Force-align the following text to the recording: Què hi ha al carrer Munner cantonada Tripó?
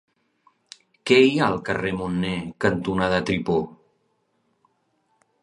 Què 1.09 1.17
hi 1.25 1.35
ha 1.41 1.49
al 1.55 1.57
carrer 1.67 1.91
Munner 1.99 2.33
cantonada 2.67 3.21
Tripó? 3.29 3.61